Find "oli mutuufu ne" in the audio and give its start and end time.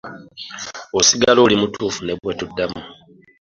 1.45-2.13